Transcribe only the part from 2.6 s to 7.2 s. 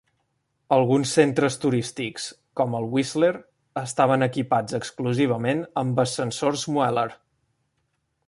com el Whistler, estaven equipats exclusivament amb ascensors Mueller.